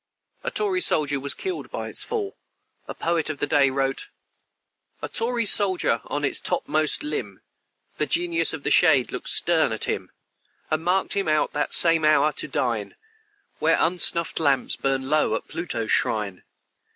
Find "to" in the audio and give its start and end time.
12.31-12.47